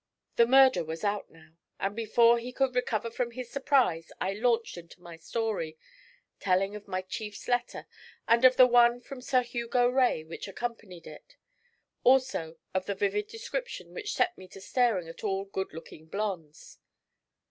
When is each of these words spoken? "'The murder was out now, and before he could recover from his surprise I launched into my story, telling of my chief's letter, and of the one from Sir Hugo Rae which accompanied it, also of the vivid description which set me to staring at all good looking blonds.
"'The 0.37 0.47
murder 0.47 0.83
was 0.83 1.03
out 1.03 1.29
now, 1.29 1.57
and 1.79 1.95
before 1.95 2.39
he 2.39 2.51
could 2.51 2.73
recover 2.73 3.11
from 3.11 3.29
his 3.29 3.51
surprise 3.51 4.11
I 4.19 4.33
launched 4.33 4.75
into 4.75 4.99
my 4.99 5.15
story, 5.15 5.77
telling 6.39 6.75
of 6.75 6.87
my 6.87 7.03
chief's 7.03 7.47
letter, 7.47 7.85
and 8.27 8.43
of 8.43 8.55
the 8.55 8.65
one 8.65 8.99
from 9.01 9.21
Sir 9.21 9.43
Hugo 9.43 9.87
Rae 9.87 10.23
which 10.23 10.47
accompanied 10.47 11.05
it, 11.05 11.37
also 12.03 12.57
of 12.73 12.87
the 12.87 12.95
vivid 12.95 13.27
description 13.27 13.93
which 13.93 14.15
set 14.15 14.35
me 14.39 14.47
to 14.47 14.59
staring 14.59 15.07
at 15.07 15.23
all 15.23 15.45
good 15.45 15.71
looking 15.71 16.07
blonds. 16.07 16.79